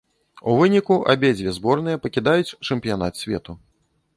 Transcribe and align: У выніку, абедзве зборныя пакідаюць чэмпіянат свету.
У 0.51 0.53
выніку, 0.59 0.95
абедзве 1.13 1.53
зборныя 1.57 2.01
пакідаюць 2.07 2.49
чэмпіянат 2.67 3.13
свету. 3.25 3.59